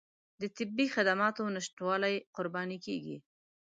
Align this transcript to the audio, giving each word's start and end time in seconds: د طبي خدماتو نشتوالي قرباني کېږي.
د 0.41 0.43
طبي 0.55 0.85
خدماتو 0.95 1.53
نشتوالي 1.55 2.15
قرباني 2.35 2.77
کېږي. 2.85 3.17